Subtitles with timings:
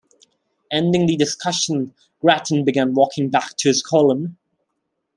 [0.71, 4.39] Ending the discussion, Grattan began walking back to his column.